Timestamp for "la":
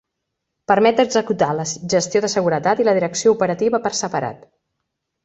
1.57-1.65, 2.89-2.97